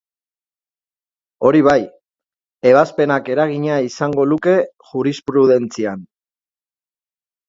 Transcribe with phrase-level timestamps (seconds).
[1.49, 1.81] Hori bai,
[2.69, 4.55] ebazpenak eragina izango luke
[4.93, 6.01] jurisprudentzian.